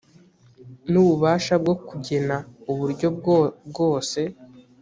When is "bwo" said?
1.61-1.75, 3.17-3.37